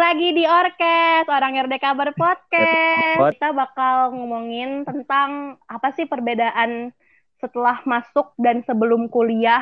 [0.00, 3.20] lagi di Orkes, Orang RDK Berpodcast.
[3.36, 6.88] Kita bakal ngomongin tentang apa sih perbedaan
[7.36, 9.60] setelah masuk dan sebelum kuliah.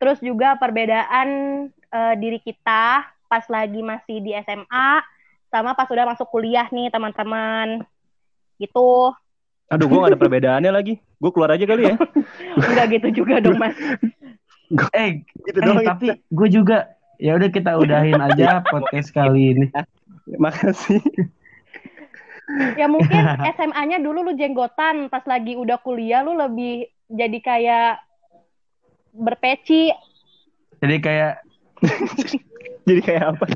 [0.00, 1.28] Terus juga perbedaan
[1.92, 5.04] uh, diri kita pas lagi masih di SMA
[5.52, 7.84] sama pas sudah masuk kuliah nih teman-teman.
[8.56, 9.12] Gitu.
[9.68, 10.96] Aduh, gue gak ada perbedaannya lagi.
[11.20, 11.94] Gue keluar aja kali ya.
[12.56, 13.76] Enggak gitu juga dong, Mas.
[14.96, 19.66] eh, gitu eh, dong, tapi gue juga ya udah kita udahin aja podcast kali ini.
[20.38, 21.02] Makasih.
[22.80, 23.20] Ya mungkin
[23.58, 28.00] SMA-nya dulu lu jenggotan, pas lagi udah kuliah lu lebih jadi kayak
[29.12, 29.92] berpeci.
[30.80, 31.44] Jadi kayak
[32.88, 33.46] jadi kayak apa?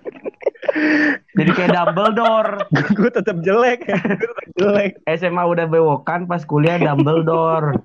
[1.33, 2.69] jadi kayak Dumbledore.
[2.93, 3.89] gue tetap jelek.
[3.89, 4.93] Gue tetap jelek.
[5.09, 7.81] SMA udah bewokan, pas kuliah Dumbledore.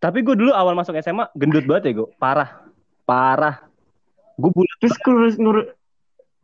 [0.00, 2.64] Tapi gue dulu awal masuk SMA gendut banget ya gue, parah,
[3.04, 3.69] parah
[4.40, 5.56] gue bulat terus ngurus ngur,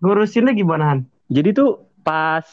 [0.05, 1.01] ngurusinnya gimana Han?
[1.33, 2.47] jadi tuh pas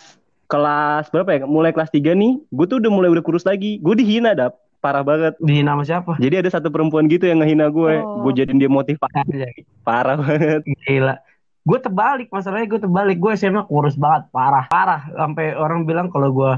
[0.54, 1.40] kelas berapa ya?
[1.50, 3.82] Mulai kelas 3 nih gue tuh udah mulai udah kurus lagi.
[3.82, 4.62] Gue dihina dap.
[4.84, 5.34] Parah banget.
[5.42, 6.12] Dihina sama siapa?
[6.22, 8.22] Jadi ada satu perempuan gitu yang ngehina gue oh.
[8.28, 9.66] gue jadiin dia motivasi.
[9.82, 10.62] Parah banget.
[10.86, 11.16] Gila.
[11.64, 13.18] Gue terbalik masalahnya gue terbalik.
[13.18, 14.30] Gue SMA kurus banget.
[14.30, 14.70] Parah.
[14.70, 15.10] Parah.
[15.18, 16.54] Sampai orang bilang kalau gue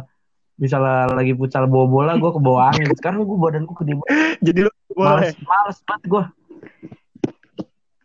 [0.55, 2.89] misalnya lagi futsal bawa bola gue ke bawah angin.
[2.99, 6.23] Sekarang gue badanku gede banget jadi lu males males banget gue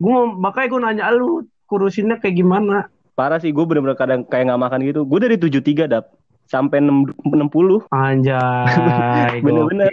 [0.00, 2.88] gue makanya gue nanya lu kurusinnya kayak gimana?
[3.14, 5.00] Parah sih gue bener-bener kadang kayak nggak makan gitu.
[5.04, 6.16] Gue dari tujuh tiga dap
[6.50, 7.84] sampai enam puluh.
[7.94, 9.92] Anjay bener-bener.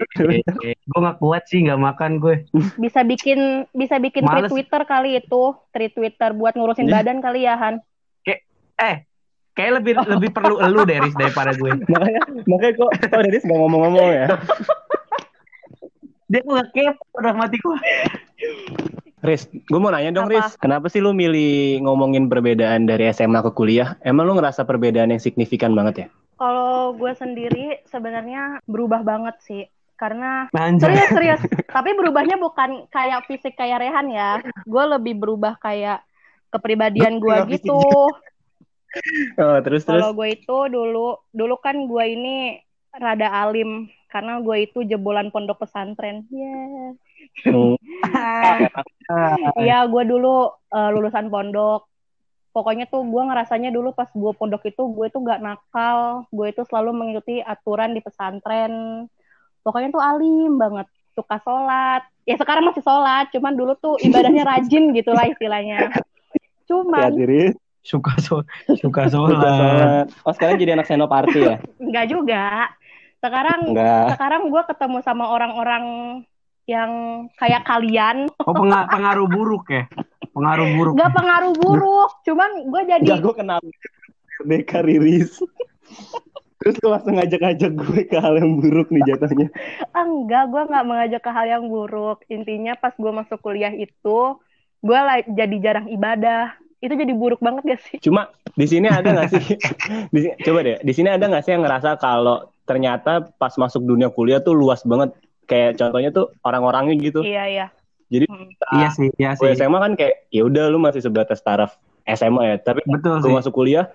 [0.74, 2.50] gue nggak kuat sih nggak makan gue
[2.82, 5.54] bisa bikin bisa bikin tweet Twitter kali itu.
[5.76, 7.04] Tweet Twitter buat ngurusin yeah.
[7.04, 7.84] badan kali ya Han.
[8.26, 8.40] Kayak
[8.82, 8.96] eh
[9.54, 10.08] kayak lebih oh.
[10.18, 11.72] lebih perlu elu Deris daripada gue.
[11.94, 14.28] Makanya makanya kok kok Deris nggak ngomong-ngomong ya.
[16.32, 17.78] Dia nggak kepo udah mati gue
[19.18, 20.54] Riz, gue mau nanya dong, Riz.
[20.62, 23.98] Kenapa sih lu milih ngomongin perbedaan dari SMA ke kuliah?
[24.06, 26.08] Emang lu ngerasa perbedaan yang signifikan banget ya?
[26.38, 29.66] Kalau gue sendiri sebenarnya berubah banget sih.
[29.98, 31.42] Karena serius serius,
[31.74, 34.46] tapi berubahnya bukan kayak fisik kayak Rehan ya.
[34.70, 36.06] Gue lebih berubah kayak
[36.54, 37.82] kepribadian gue gitu.
[39.42, 39.98] Oh, terus terus.
[40.06, 42.62] Kalau gue itu dulu dulu kan gue ini
[42.94, 46.30] rada alim karena gue itu jebolan pondok pesantren.
[46.30, 46.94] Yeah.
[47.46, 47.78] Oh.
[49.64, 51.88] Iya, gue dulu uh, lulusan pondok.
[52.52, 56.68] Pokoknya tuh gue ngerasanya dulu pas gue pondok itu gue tuh gak nakal, gue itu
[56.68, 59.06] selalu mengikuti aturan di pesantren.
[59.64, 62.04] Pokoknya tuh alim banget, suka sholat.
[62.28, 65.88] Ya sekarang masih sholat, cuman dulu tuh ibadahnya rajin gitu lah istilahnya.
[66.68, 67.56] Cuman ya,
[67.88, 68.44] suka so
[68.76, 70.12] suka sholat.
[70.28, 71.56] Oh sekarang jadi anak senoparti ya?
[71.84, 72.76] Enggak juga.
[73.24, 74.20] Sekarang Enggak.
[74.20, 75.84] sekarang gue ketemu sama orang-orang
[76.68, 76.92] yang
[77.40, 78.28] kayak kalian.
[78.44, 79.84] Oh pengaruh, pengaruh buruk ya?
[80.36, 80.94] Pengaruh buruk.
[81.00, 83.08] Gak pengaruh buruk, cuman gue jadi.
[83.08, 83.60] Gak gue kenal
[84.46, 85.42] Deka Riris.
[86.58, 89.48] Terus gue langsung ngajak-ngajak gue ke hal yang buruk nih jatuhnya.
[89.96, 92.22] Enggak, gue nggak mengajak ke hal yang buruk.
[92.30, 94.20] Intinya pas gue masuk kuliah itu,
[94.84, 94.98] gue
[95.32, 96.54] jadi jarang ibadah.
[96.78, 97.98] Itu jadi buruk banget gak sih?
[97.98, 99.46] Cuma di sini ada nggak sih?
[100.14, 104.14] di, coba deh, di sini ada nggak sih yang ngerasa kalau ternyata pas masuk dunia
[104.14, 105.16] kuliah tuh luas banget
[105.48, 107.24] kayak contohnya tuh orang-orangnya gitu.
[107.24, 107.68] Iya iya.
[108.08, 108.78] Jadi hmm.
[108.78, 109.52] iya sih, iya sih.
[109.56, 111.76] SMA kan kayak ya udah lu masih sebatas taraf
[112.08, 113.92] SMA ya, tapi betul gue masuk kuliah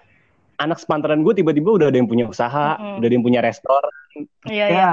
[0.60, 3.00] anak sepantaran gue tiba-tiba udah ada yang punya usaha, hmm.
[3.02, 3.94] udah ada yang punya restoran.
[4.46, 4.78] Iya iya.
[4.78, 4.92] Ya.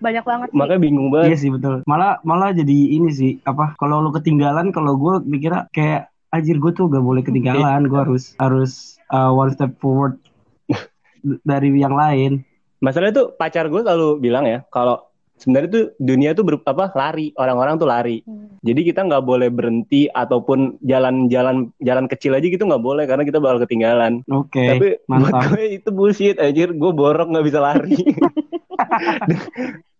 [0.00, 0.56] Banyak banget sih.
[0.56, 1.28] Makanya bingung banget.
[1.30, 1.74] Iya sih betul.
[1.86, 6.72] Malah malah jadi ini sih apa kalau lu ketinggalan kalau gue mikirnya kayak anjir gue
[6.74, 10.18] tuh gak boleh ketinggalan, gue harus harus uh, one step forward
[11.50, 12.42] dari yang lain.
[12.82, 15.06] Masalah itu pacar gue selalu bilang ya, kalau
[15.38, 17.34] sebenarnya tuh dunia tuh ber, apa lari.
[17.36, 18.22] Orang-orang tuh lari.
[18.24, 18.56] Hmm.
[18.64, 23.38] jadi kita nggak boleh berhenti ataupun jalan-jalan jalan kecil aja gitu nggak boleh karena kita
[23.42, 24.24] bakal ketinggalan.
[24.30, 25.30] Oke okay, tapi mantap.
[25.30, 26.72] buat gue itu bullshit anjir.
[26.72, 27.94] Gue borok nggak bisa lari.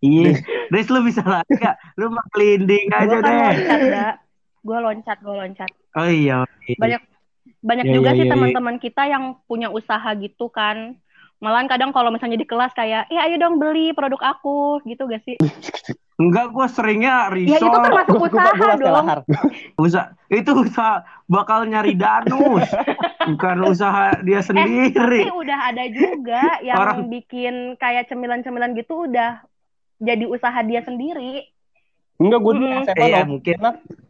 [0.05, 0.37] Iya.
[0.69, 3.57] Des lu bisa lari gak lu mah kelinding aja kan deh.
[3.57, 4.17] loncat,
[4.61, 5.71] gue loncat gue loncat.
[5.97, 6.45] Oh iya
[6.77, 7.01] banyak
[7.65, 11.01] banyak ya, juga ya, sih ya, teman-teman kita yang punya usaha gitu kan
[11.45, 15.21] Malahan kadang kalau misalnya di kelas kayak, ya ayo dong beli produk aku, gitu gak
[15.29, 15.37] sih?
[16.17, 17.53] Enggak, gue seringnya risol.
[17.53, 19.07] Ya itu kan masuk usaha gua, gua dong.
[19.77, 22.65] Usaha, itu usaha bakal nyari danus.
[23.29, 25.21] bukan usaha dia eh, sendiri.
[25.21, 27.13] Eh, tapi udah ada juga yang Orang...
[27.13, 29.45] bikin kayak cemilan-cemilan gitu udah
[30.01, 31.45] jadi usaha dia sendiri.
[32.25, 32.85] Enggak, gue dulu hmm.
[32.89, 33.57] SMA iya, mungkin.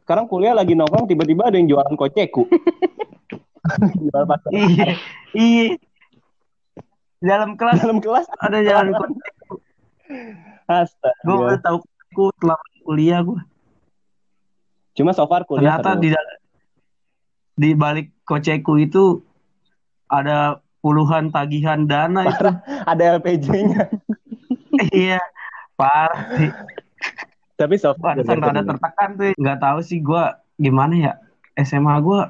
[0.07, 2.47] Sekarang kuliah lagi nongkrong, tiba-tiba ada yang jualan koceku.
[3.97, 4.93] Jual iya,
[5.33, 5.81] iya
[7.25, 8.93] dalam kelas dalam kelas ada jalan
[10.65, 11.21] Astaga.
[11.25, 13.41] Gue udah tahu aku telah kuliah gue.
[14.97, 16.09] Cuma so far kuliah ternyata di
[17.55, 19.21] di balik koceku itu
[20.09, 22.49] ada puluhan tagihan dana itu.
[22.85, 23.89] Ada LPG-nya.
[24.93, 25.21] iya,
[25.81, 26.51] parah sih.
[27.55, 29.33] Tapi soft Barusan rada tertekan tuh.
[29.39, 30.25] Nggak tahu sih gue
[30.61, 31.13] gimana ya.
[31.61, 32.21] SMA gue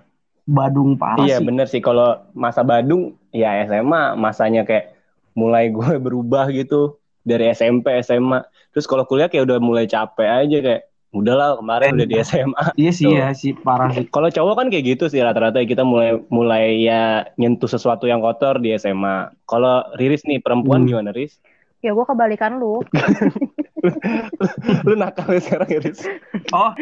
[0.44, 1.44] Badung parah Iya sih.
[1.44, 4.92] bener sih kalau masa Badung ya SMA masanya kayak
[5.32, 8.44] mulai gue berubah gitu dari SMP SMA.
[8.70, 12.64] Terus kalau kuliah kayak udah mulai capek aja kayak udahlah kemarin udah di SMA.
[12.76, 13.14] Iya sih Tuh.
[13.14, 14.04] ya sih parah sih.
[14.06, 17.02] Kalau cowok kan kayak gitu sih rata-rata kita mulai mulai ya
[17.34, 19.32] nyentuh sesuatu yang kotor di SMA.
[19.44, 20.88] Kalau Riris nih perempuan Hmm.
[20.90, 21.40] gimana Riris?
[21.80, 22.80] Ya gue kebalikan lu.
[24.82, 26.00] Lu nakal ya sekarang ya, Riris?
[26.50, 26.72] Oh,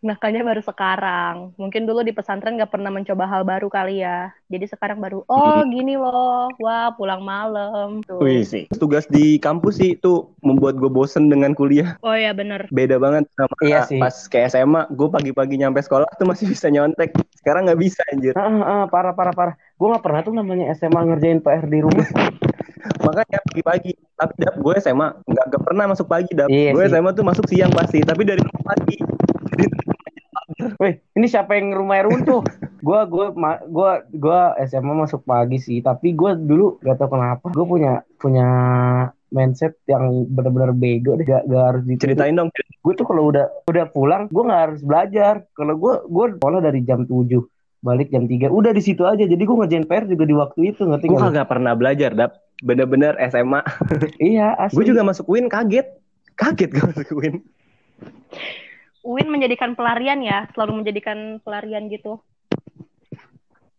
[0.00, 1.56] Nakalnya baru sekarang.
[1.56, 4.32] Mungkin dulu di pesantren gak pernah mencoba hal baru kali ya.
[4.46, 6.50] Jadi sekarang baru, oh gini loh.
[6.58, 8.02] Wah pulang malam.
[8.02, 8.20] Tuh.
[8.20, 8.66] Wih sih.
[8.72, 11.96] Tugas di kampus sih itu membuat gue bosen dengan kuliah.
[12.00, 12.66] Oh ya bener.
[12.68, 14.00] Beda banget sama Iya sih.
[14.00, 14.88] pas ke SMA.
[14.90, 17.12] Gue pagi-pagi nyampe sekolah tuh masih bisa nyontek.
[17.36, 18.34] Sekarang nggak bisa anjir.
[18.34, 19.54] ah, ah, parah parah parah.
[19.76, 22.04] Gue nggak pernah tuh namanya SMA ngerjain PR di rumah.
[23.00, 23.92] Makanya pagi-pagi.
[24.16, 26.48] Tapi dap gue SMA nggak nggak pernah masuk pagi dap.
[26.48, 26.92] Iya gue sih.
[26.92, 28.00] SMA tuh masuk siang pasti.
[28.02, 28.96] Tapi dari pagi.
[30.80, 32.40] Wih, ini siapa yang rumahnya runtuh?
[32.80, 37.48] Gua gua ma- gua gua SMA masuk pagi sih, tapi gua dulu gak tau kenapa
[37.52, 38.46] gua punya punya
[39.30, 42.04] mindset yang benar-benar bego deh gak, gak harus dituntut.
[42.04, 42.48] ceritain dong.
[42.80, 45.34] Gue tuh kalau udah udah pulang, gua nggak harus belajar.
[45.52, 47.40] Kalau gua gua sekolah dari jam 7
[47.80, 50.84] balik jam 3 udah di situ aja jadi gua ngerjain PR juga di waktu itu
[50.84, 52.36] ngerti Gue kagak pernah belajar dap.
[52.60, 53.60] Bener-bener SMA.
[54.32, 55.88] iya asli Gue juga masuk UIN kaget.
[56.36, 57.34] Kaget gue masuk UIN.
[59.00, 62.20] UIN menjadikan pelarian ya, selalu menjadikan pelarian gitu.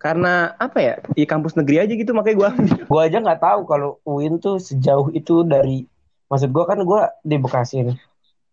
[0.01, 0.95] Karena apa ya?
[1.13, 2.81] Di kampus negeri aja gitu makanya gue ambil.
[2.89, 5.85] Gua aja nggak tahu kalau UIN tuh sejauh itu dari
[6.25, 7.97] maksud gua kan gua di Bekasi nih.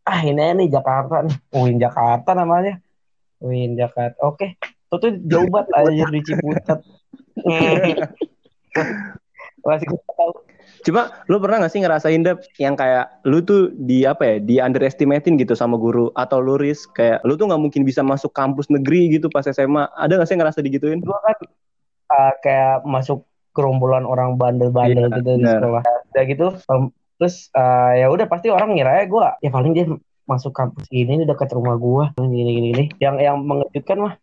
[0.05, 1.37] Ah ini nih Jakarta nih.
[1.57, 2.77] UIN Jakarta namanya.
[3.41, 4.21] UIN Jakarta.
[4.29, 4.61] Oke.
[4.61, 6.79] Itu tuh jauh banget aja di Ciputat.
[9.69, 10.33] Masih tahu.
[10.87, 14.57] Cuma lu pernah gak sih ngerasain Dap yang kayak lu tuh di apa ya di
[14.63, 18.71] underestimatein gitu sama guru atau lu Riz kayak lu tuh nggak mungkin bisa masuk kampus
[18.71, 21.03] negeri gitu pas SMA ada gak sih ngerasa digituin?
[21.03, 21.37] Gua kan
[22.15, 25.59] uh, kayak masuk gerombolan orang bandel-bandel Iya, gitu di benar.
[25.59, 25.83] sekolah.
[26.15, 26.83] Udah gitu um,
[27.19, 29.91] terus uh, ya udah pasti orang ngira ya gua ya paling dia
[30.29, 32.85] masuk kampus ini nih dekat rumah gua gini gini gini.
[33.03, 34.15] Yang yang mengejutkan mah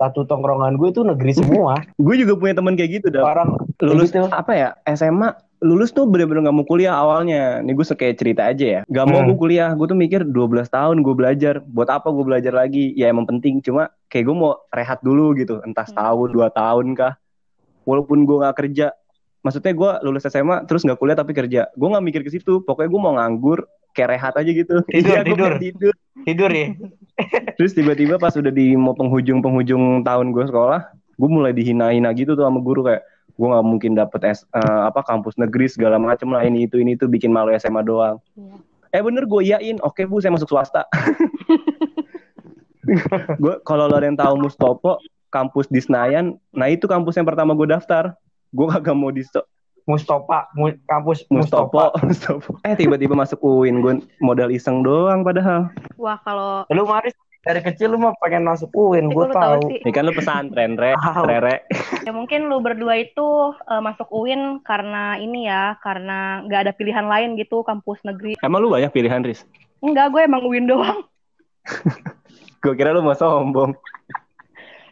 [0.00, 1.76] satu tongkrongan gue itu negeri semua.
[2.00, 3.20] Gue juga punya temen kayak gitu Dap.
[3.22, 3.52] orang
[3.84, 4.24] Lulus gitu.
[4.26, 5.28] apa ya SMA
[5.60, 7.60] lulus tuh bener-bener gak mau kuliah awalnya.
[7.60, 8.82] Nih gue kayak cerita aja ya.
[8.88, 9.28] Gak mau Hmm.
[9.28, 9.76] gue kuliah.
[9.76, 11.60] Gue tuh mikir 12 tahun gue belajar.
[11.60, 12.96] Buat apa gue belajar lagi?
[12.96, 13.60] Ya emang penting.
[13.60, 15.60] Cuma kayak gue mau rehat dulu gitu.
[15.60, 15.92] Entah Hmm.
[15.92, 17.20] setahun, dua tahun kah.
[17.84, 18.96] Walaupun gue gak kerja.
[19.40, 21.68] Maksudnya gue lulus SMA terus gak kuliah tapi kerja.
[21.76, 22.64] Gue gak mikir ke situ.
[22.64, 23.68] Pokoknya gue mau nganggur.
[23.92, 24.74] Kayak rehat aja gitu.
[24.92, 25.52] Tidur, Iya, gua tidur.
[25.58, 25.94] tidur.
[26.24, 26.68] tidur ya.
[27.60, 32.48] Terus tiba-tiba pas udah di mau penghujung-penghujung tahun gue sekolah, gue mulai dihina-hina gitu tuh
[32.48, 33.04] sama guru kayak
[33.36, 36.96] gue nggak mungkin dapet S, eh, apa kampus negeri segala macem lah ini itu ini
[36.96, 38.20] itu bikin malu SMA doang.
[38.36, 38.56] Iya.
[38.90, 40.84] Eh bener gue iyain, oke bu saya masuk swasta.
[43.42, 44.98] gue kalau lo ada yang tahu Mustopo
[45.30, 48.16] kampus di Senayan, nah itu kampus yang pertama gue daftar.
[48.50, 49.22] Gue kagak mau di
[49.90, 52.62] Mustopa, mu- kampus Mustopo, Mustopa.
[52.62, 55.66] Eh tiba-tiba masuk UIN, gue modal iseng doang padahal.
[55.98, 59.80] Wah kalau Lu Maris dari kecil lu mah pengen masuk UIN, gue gua tahu sih.
[59.80, 60.92] Ini kan lu pesantren, re,
[61.24, 61.64] rere.
[62.06, 67.08] ya mungkin lu berdua itu eh, masuk UIN karena ini ya, karena nggak ada pilihan
[67.08, 68.36] lain gitu kampus negeri.
[68.44, 69.48] Emang lu banyak pilihan, Riz?
[69.80, 71.00] Enggak, gue emang UIN doang.
[72.60, 73.72] Gue kira lu mau sombong.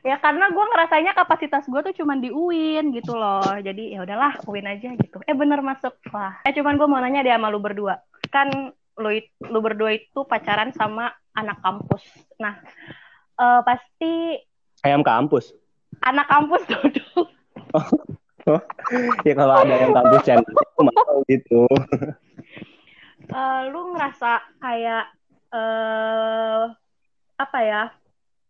[0.07, 3.43] Ya karena gue ngerasanya kapasitas gue tuh cuman di UIN gitu loh.
[3.59, 5.19] Jadi ya udahlah UIN aja gitu.
[5.27, 5.95] Eh bener masuk.
[6.15, 6.39] Wah.
[6.47, 7.99] Eh cuman gue mau nanya deh sama lu berdua.
[8.31, 9.11] Kan lu
[9.47, 12.03] lu berdua itu pacaran sama anak kampus.
[12.43, 12.59] Nah,
[13.39, 14.39] eh, pasti
[14.87, 15.55] Ayam kampus.
[16.07, 17.27] anak kampus dulu.
[19.27, 20.47] ya kalau ada yang kampus channel
[20.79, 21.67] mau gitu.
[23.29, 25.05] Eh, lu ngerasa kayak
[25.53, 26.63] eh
[27.39, 27.83] apa ya?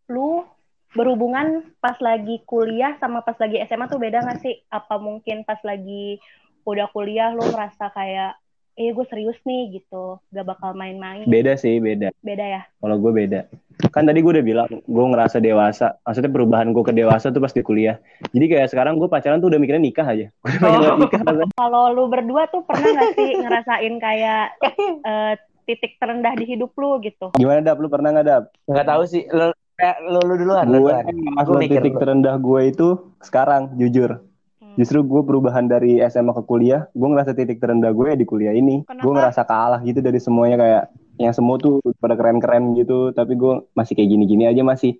[0.09, 0.45] Lu
[0.91, 4.57] berhubungan pas lagi kuliah sama pas lagi SMA tuh beda gak sih?
[4.67, 6.17] Apa mungkin pas lagi
[6.63, 8.37] udah kuliah lu ngerasa kayak
[8.73, 11.27] eh gue serius nih gitu, gak bakal main-main.
[11.27, 12.15] Beda sih, beda.
[12.23, 12.61] Beda ya?
[12.79, 13.43] Kalau gue beda.
[13.91, 15.99] Kan tadi gue udah bilang, gue ngerasa dewasa.
[16.07, 17.99] Maksudnya perubahan gue ke dewasa tuh pas di kuliah.
[18.31, 20.31] Jadi kayak sekarang gue pacaran tuh udah mikirnya nikah aja.
[20.47, 20.99] Gue udah pengen Oh.
[21.03, 21.21] nikah.
[21.59, 24.43] Kalau lu berdua tuh pernah gak sih ngerasain kayak
[25.11, 25.33] eh,
[25.67, 27.35] titik terendah di hidup lu gitu?
[27.35, 27.83] Gimana Dap?
[27.83, 28.43] Lu pernah gak Dap?
[28.63, 32.01] Nggak tahu sih, lu kayak lu, lu duluan, lu Gue mikir titik dulu.
[32.01, 32.87] terendah gue itu
[33.19, 34.19] sekarang, jujur.
[34.59, 34.75] Hmm.
[34.75, 38.51] Justru gue perubahan dari SMA ke kuliah, gue ngerasa titik terendah gue ya di kuliah
[38.51, 38.83] ini.
[38.83, 39.01] Kenapa?
[39.01, 40.83] Gue ngerasa kalah gitu dari semuanya kayak
[41.15, 44.99] yang semua tuh pada keren-keren gitu, tapi gue masih kayak gini-gini aja masih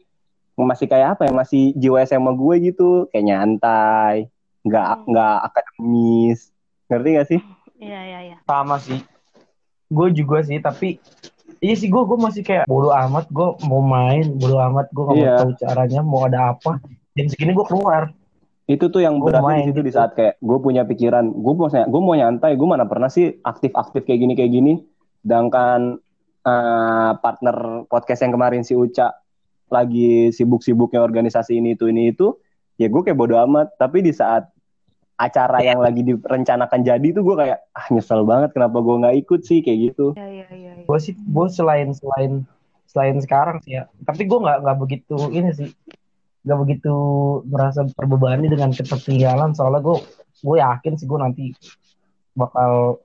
[0.55, 4.27] masih kayak apa ya masih jiwa SMA gue gitu kayak nyantai
[4.59, 5.03] nggak Hmm.
[5.07, 6.39] nggak akademis
[6.85, 7.41] ngerti gak sih
[7.79, 8.37] Iya iya iya.
[8.43, 8.99] sama sih
[9.87, 10.99] gue juga sih tapi
[11.59, 15.15] iya sih gue gue masih kayak bodo amat gue mau main bodo amat gue nggak
[15.15, 15.35] mau Iya.
[15.43, 16.79] tahu caranya mau ada apa
[17.15, 18.11] jam segini gue keluar
[18.69, 19.97] itu tuh yang Gua berat main di situ di gitu.
[19.97, 23.73] saat kayak gue punya pikiran gue mau gue mau nyantai gue mana pernah sih aktif
[23.73, 24.73] aktif kayak gini kayak gini
[25.25, 25.97] sedangkan
[26.45, 29.11] eh, partner podcast yang kemarin si Uca
[29.69, 32.37] lagi sibuk-sibuknya organisasi ini itu ini itu
[32.77, 34.49] ya gue kayak bodo amat tapi di saat
[35.19, 39.41] acara yang lagi direncanakan jadi tuh gue kayak ah nyesel banget kenapa gue nggak ikut
[39.43, 39.59] sih?
[39.59, 40.05] Kayak gitu.
[40.15, 40.71] Iya iya iya.
[40.79, 40.85] iya.
[40.87, 42.47] gue sih gue selain selain
[42.89, 45.69] selain sekarang sih ya tapi gue nggak nggak begitu ini sih
[46.41, 46.95] nggak begitu
[47.45, 49.97] merasa terbebani dengan ketertinggalan soalnya gue
[50.41, 51.45] gue yakin sih gue nanti
[52.33, 53.03] bakal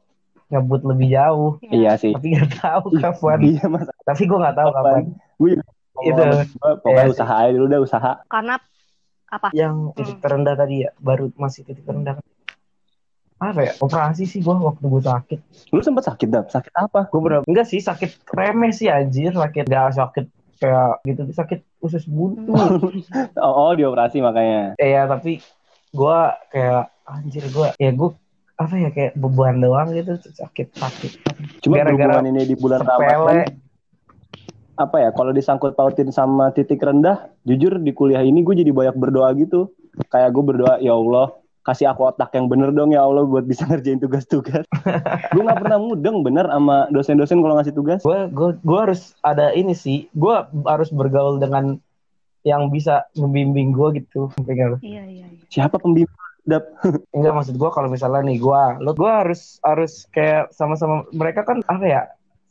[0.53, 1.53] ngebut lebih jauh.
[1.67, 1.99] Iya.
[1.99, 2.15] Sih.
[2.15, 3.39] Tapi nggak tahu kapan.
[3.43, 3.89] Iya mas.
[4.07, 5.03] Tapi gue nggak tahu kapan?
[5.35, 5.65] gue juga
[6.05, 6.23] Itu.
[6.83, 7.13] pokoknya Iya sih.
[7.15, 8.13] usaha aja dulu udah usaha.
[8.31, 8.55] Karena
[9.35, 9.49] apa?
[9.51, 12.23] yang titik terendah tadi ya baru masih titik terendah.
[13.43, 15.41] Apa ya operasi sih gue waktu gue sakit.
[15.75, 17.11] Lu sempet sakit dah sakit apa?
[17.11, 19.35] Gue bener enggak sih sakit remeh sih anjir.
[19.35, 20.25] Sakit gak sakit
[20.63, 22.55] kayak gitu sakit usus buntu.
[23.45, 24.79] Oh, oh dioperasi makanya.
[24.79, 25.43] Eh, ya tapi
[25.91, 26.19] gue
[26.55, 28.11] kayak anjir gue ya gue
[28.55, 31.13] apa ya kayak beban doang gitu sakit sakit.
[31.59, 33.03] Cuma Gara-gara ini di bulan sepele.
[33.03, 33.64] Ramadan
[34.75, 38.97] apa ya kalau disangkut pautin sama titik rendah jujur di kuliah ini gue jadi banyak
[38.97, 39.71] berdoa gitu.
[40.11, 41.31] Kayak gue berdoa ya Allah
[41.65, 44.67] kasih aku otak yang bener dong ya Allah buat bisa ngerjain tugas-tugas.
[45.31, 48.01] Gue nggak pernah mudeng bener sama dosen-dosen kalau ngasih tugas.
[48.03, 50.11] Gue gue gue harus ada ini sih.
[50.13, 50.35] Gue
[50.67, 51.79] harus bergaul dengan
[52.43, 54.29] yang bisa membimbing gue gitu.
[54.43, 55.45] Pengen- Iya iya iya.
[55.49, 56.11] siapa pembimbing?
[56.45, 56.61] Dap?
[57.17, 61.65] enggak maksud gue kalau misalnya nih gue lo gue harus harus kayak sama-sama mereka kan
[61.65, 62.03] apa ya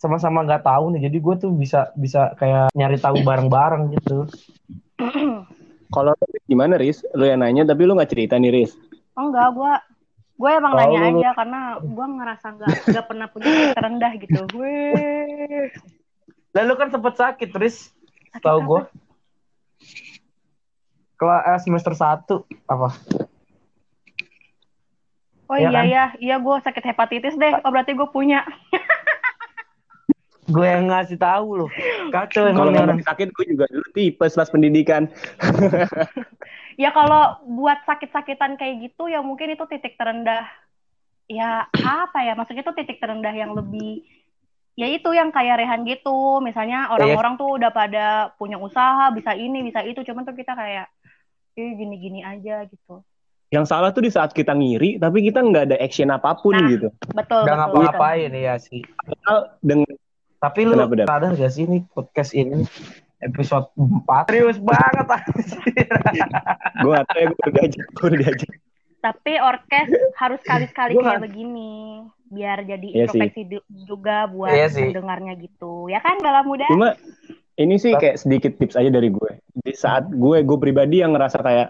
[0.03, 1.07] sama-sama nggak tahu nih.
[1.07, 4.27] Jadi gue tuh bisa bisa kayak nyari tahu bareng-bareng gitu.
[5.88, 7.07] Kalau lu gimana Riz?
[7.15, 8.75] Lu yang nanya tapi lu nggak cerita nih Riz.
[9.15, 9.74] Oh enggak, gue
[10.33, 14.39] gue emang Oh, nanya lu- aja karena gue ngerasa nggak nggak pernah punya terendah gitu.
[14.51, 14.75] Gue
[16.51, 18.81] lalu kan sempet sakit Sakit tahu gue
[21.15, 22.36] kelas eh, semester 1
[22.67, 22.89] apa?
[25.45, 25.86] Oh Iya iya kan?
[25.86, 26.05] iya.
[26.17, 27.53] Iya gue sakit hepatitis deh.
[27.62, 28.41] Oh berarti gue punya.
[30.50, 31.69] Gue yang ngasih tahu loh
[32.12, 35.07] kacau kalau orang sakit gue juga dulu tipes pas pendidikan
[36.73, 40.50] Ya kalau buat sakit-sakitan kayak gitu ya mungkin itu titik terendah.
[41.29, 42.33] Ya apa ya?
[42.33, 44.01] Maksudnya itu titik terendah yang lebih
[44.73, 46.41] ya itu yang kayak Rehan gitu.
[46.41, 50.89] Misalnya orang-orang tuh udah pada punya usaha, bisa ini, bisa itu, cuman tuh kita kayak
[51.53, 53.05] eh gini-gini aja gitu.
[53.53, 56.65] yang salah tuh di saat kita ngiri tapi kita nggak ada action apa pun Nah.
[56.73, 57.53] gitu Betul, betul.
[57.53, 58.81] ngapa-ngapain ya sih
[59.62, 59.85] dengan
[60.43, 62.67] tapi lu Kenapa, sadar gak sih ini podcast ini
[63.19, 65.59] episode 4 serius banget anjir.
[66.83, 68.51] gue gak tau ya gue udah diajak gue udah diajak
[69.00, 71.71] Tapi orkes harus sekali-sekali Gua kayak begini
[72.27, 73.41] biar jadi Iya introspeksi
[73.83, 74.89] juga buat Iya sih.
[74.89, 75.91] pendengarnya gitu.
[75.91, 76.63] Ya kan bala muda?
[76.71, 76.95] cuma
[77.59, 79.31] ini sih kayak sedikit tips aja dari gue
[79.62, 81.69] di saat gue gue pribadi yang ngerasa kayak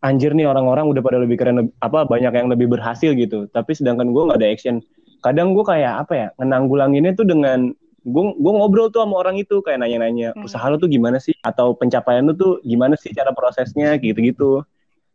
[0.00, 4.10] anjir nih orang-orang udah pada lebih keren apa banyak yang lebih berhasil gitu tapi sedangkan
[4.10, 4.76] gue nggak ada action
[5.20, 9.60] kadang gue kayak apa ya ngenanggulanginnya tuh dengan gue gue ngobrol tuh sama orang itu
[9.60, 10.48] kayak nanya-nanya Hmm.
[10.48, 11.36] usaha lo tuh gimana sih?
[11.40, 13.96] Atau pencapaian lo tuh gimana sih cara prosesnya?
[13.96, 14.64] Gitu-gitu.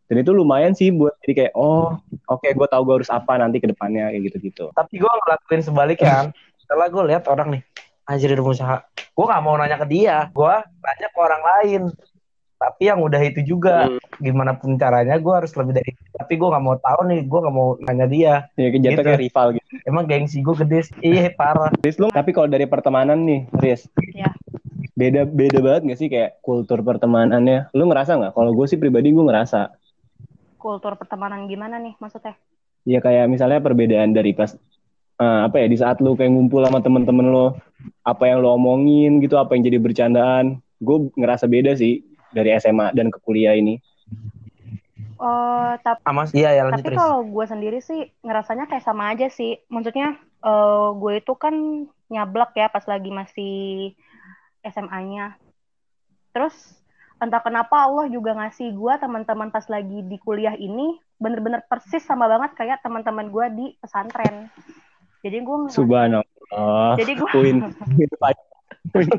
[0.05, 1.97] Dan itu lumayan sih buat jadi kayak oh
[2.29, 4.69] oke gue tahu gue harus apa nanti ke depannya kayak gitu-gitu.
[4.71, 6.25] Tapi gue ngelakuin sebaliknya kan
[6.61, 7.61] setelah gue lihat orang nih
[8.05, 8.77] anjir udah berusaha.
[9.17, 10.29] Gue gak mau nanya ke dia.
[10.29, 11.81] Gue nanya ke orang lain
[12.65, 14.01] tapi yang udah itu juga Hmm.
[14.17, 17.53] gimana pun caranya gue harus lebih dari tapi gue gak mau tahu nih gue gak
[17.53, 18.81] mau nanya dia ya Gitu.
[18.81, 20.95] kayak rival gitu emang gengsi gue gede sih.
[20.99, 24.33] iya parah Riz, lu tapi kalau dari pertemanan nih Riz Ya.
[24.93, 29.11] beda beda banget gak sih kayak kultur pertemanannya lu ngerasa nggak kalau gue sih pribadi
[29.11, 29.69] gue ngerasa
[30.57, 32.33] Kultur pertemanan gimana nih maksudnya?
[32.81, 34.57] ya kayak misalnya perbedaan dari pas
[35.15, 37.47] eh, apa ya di saat lu kayak ngumpul sama temen-temen lo
[38.01, 40.45] apa yang lo omongin gitu apa yang jadi bercandaan
[40.77, 42.01] gue ngerasa beda sih
[42.35, 43.79] dari SMA dan ke kuliah ini
[45.15, 49.31] Oh, tapi sama iya ya lanjut tapi kalau gue sendiri sih ngerasanya kayak sama aja
[49.31, 49.63] sih.
[49.71, 51.55] Maksudnya eh, gue itu kan
[52.11, 53.55] nyablak ya pas lagi masih
[54.67, 55.39] SMA-nya.
[56.35, 56.53] Terus
[57.23, 62.27] entah kenapa Allah juga ngasih gue teman-teman pas lagi di kuliah ini bener-bener persis sama
[62.27, 64.51] banget kayak teman-teman gue di pesantren.
[65.23, 67.59] Jadi gue subhanallah jadi gue Win
[68.93, 69.09] Win.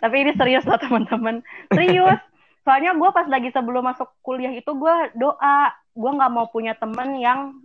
[0.00, 1.44] Tapi ini serius loh teman-teman.
[1.70, 2.18] Serius.
[2.64, 5.70] Soalnya gue pas lagi sebelum masuk kuliah itu gue doa.
[5.92, 7.56] Gue nggak mau punya temen yang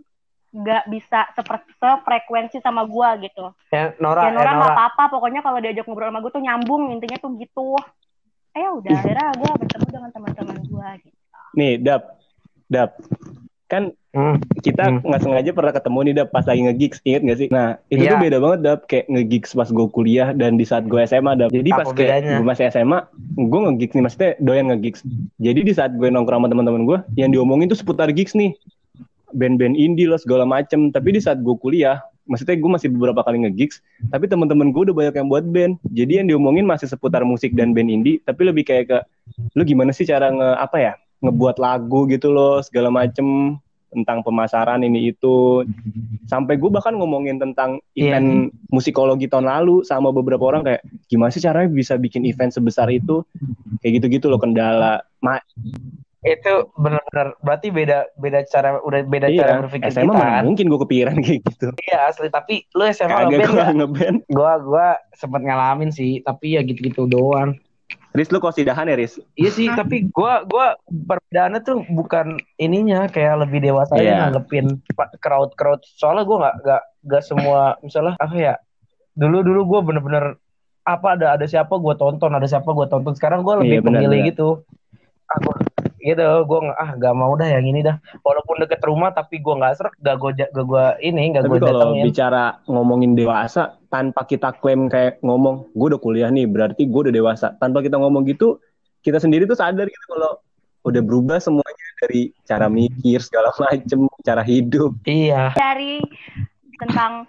[0.56, 3.52] nggak bisa sepre- sefrekuensi sama gue gitu.
[3.72, 4.76] Ya Nora ya eh, Nora nggak Nora.
[4.76, 5.04] apa-apa.
[5.16, 6.82] Pokoknya kalau diajak ngobrol sama gue tuh nyambung.
[6.92, 7.76] Intinya tuh gitu.
[8.56, 11.18] Eh ya udah akhirnya gue bertemu dengan teman-teman gue gitu.
[11.56, 12.16] Nih dap.
[12.66, 12.98] Dap
[13.66, 14.40] kan Hmm.
[14.64, 15.04] kita Hmm.
[15.04, 17.48] nggak sengaja pernah ketemu nih dap pas lagi nge-gigs inget gak sih?
[17.52, 18.16] Nah itu Iya.
[18.16, 21.52] tuh beda banget dap kayak nge-gigs pas gue kuliah dan di saat gue SMA dap.
[21.52, 22.98] Jadi Apa pas kayak gue masih SMA
[23.36, 25.00] gue nge-gigs nih maksudnya doyan nge-gigs.
[25.36, 28.56] Jadi di saat gue nongkrong sama teman-teman gue yang diomongin tuh seputar gigs nih.
[29.36, 30.88] Band-band indie lah segala macem.
[30.88, 33.78] Tapi di saat gue kuliah maksudnya gue masih beberapa kali nge-gigs
[34.10, 35.76] tapi teman-teman gue udah banyak yang buat band.
[35.92, 38.98] Jadi yang diomongin masih seputar musik dan band indie tapi lebih kayak ke
[39.52, 40.92] lu gimana sih cara nge apa ya
[41.24, 43.56] ngebuat lagu gitu loh segala macem
[43.86, 45.64] tentang pemasaran ini itu.
[46.28, 48.18] Sampai gue bahkan ngomongin tentang Iya.
[48.20, 52.92] event musikologi tahun lalu sama beberapa orang kayak gimana sih caranya bisa bikin event sebesar
[52.92, 53.24] itu?
[53.80, 55.00] Kayak gitu-gitu loh kendala.
[55.24, 55.40] Ma
[56.26, 60.42] itu benar-benar berarti beda beda cara udah beda cara iya berpikir SMA kita kan?
[60.42, 61.68] mungkin gue kepikiran kayak gitu.
[61.86, 62.28] Iya asli.
[62.28, 64.16] Tapi lu SMA ngeband gue ngeband.
[64.34, 67.54] Gua gua sempet ngalamin sih tapi ya gitu-gitu doang
[68.16, 69.20] Riz lu kosidahan ya Riz?
[69.34, 74.26] Iya sih tapi gua gua perbedaannya tuh bukan ininya kayak lebih dewasa Iya.
[74.26, 74.80] nanggepin
[75.20, 78.54] crowd crowd soalnya gua nggak nggak nggak semua misalnya apa ya
[79.12, 80.24] dulu dulu gua bener-bener
[80.82, 83.12] apa ada ada siapa gua tonton ada siapa gua tonton.
[83.12, 84.30] Sekarang gua lebih Iya, benar, pemilih benar.
[84.30, 84.48] gitu.
[85.26, 85.54] Ah gua
[85.98, 87.98] gitu gua nggak ah nggak mau dah yang ini dah.
[88.22, 92.04] Walaupun deket rumah tapi gua nggak serak gak gua gak gua ini gak kalau datengin.
[92.06, 97.14] bicara ngomongin dewasa tanpa kita klaim kayak ngomong gue udah kuliah nih berarti gue udah
[97.16, 98.60] dewasa tanpa kita ngomong gitu
[99.00, 100.36] kita sendiri tuh sadar gitu kalau
[100.84, 106.04] udah berubah semuanya dari cara mikir segala macem cara hidup iya dari
[106.76, 107.24] tentang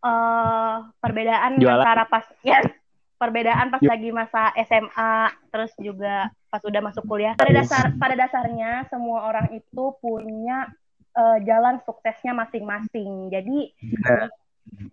[0.00, 1.84] eh, perbedaan Jualan.
[1.84, 2.64] antara pas ya
[3.20, 3.92] perbedaan pas Yuk.
[3.92, 9.52] lagi masa SMA terus juga pas udah masuk kuliah pada dasar pada dasarnya semua orang
[9.52, 10.64] itu punya
[11.12, 13.76] eh, jalan suksesnya masing-masing jadi.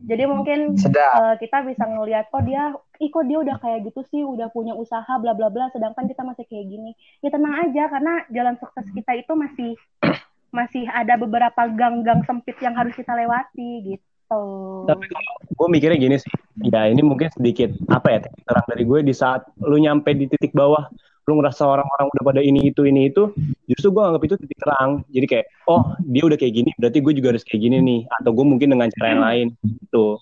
[0.03, 1.15] Jadi mungkin sedap.
[1.17, 4.21] eh, kita bisa ngelihat kok dia ih kok dia udah kayak gitu sih?
[4.21, 5.71] Udah punya usaha bla bla bla.
[5.73, 6.91] Sedangkan kita masih kayak gini.
[7.23, 9.71] Ya tenang aja karena jalan sukses kita itu masih
[10.57, 14.41] masih ada beberapa gang-gang sempit yang harus kita lewati gitu.
[14.85, 16.31] Tapi kalau gue mikirnya gini sih.
[16.69, 20.53] Ya ini mungkin sedikit apa ya terang dari gue di saat lu nyampe di titik
[20.53, 20.85] bawah
[21.23, 23.31] lu ngerasa orang-orang udah pada ini itu ini itu
[23.65, 25.07] justru gue anggap itu titik terang.
[25.07, 27.99] Jadi kayak oh dia udah kayak gini berarti gue juga harus kayak gini nih.
[28.19, 30.19] Atau gue mungkin dengan cara yang lain gitu.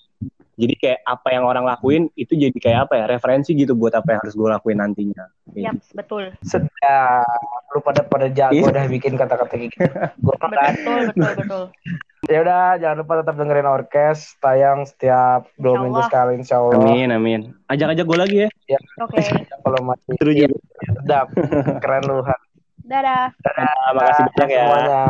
[0.62, 4.14] Jadi kayak apa yang orang lakuin itu jadi kayak apa ya referensi gitu buat apa
[4.14, 5.26] yang harus gue lakuin nantinya.
[5.50, 6.24] Kayak Yap, betul.
[6.46, 7.26] sedap
[7.72, 8.70] lu pada pada jago Iya.
[8.70, 9.90] udah bikin kata-kata kayak gitu.
[10.42, 11.64] Kan Betul, betul, betul.
[12.30, 17.10] Ya udah jangan lupa tetap dengerin orkes tayang setiap dua minggu sekali insya Allah amin
[17.10, 17.42] amin.
[17.66, 18.50] Ajak-ajak gue lagi ya.
[19.02, 19.18] Oke.
[19.64, 20.58] kalau masih seru iya, juga
[21.02, 21.28] sedap.
[21.84, 22.40] Keren lu Han.
[22.82, 23.26] Dadah.
[23.32, 24.62] Nah, makasih banyak ya.
[24.68, 25.02] Semuanya